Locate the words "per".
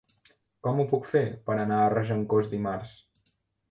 1.51-1.59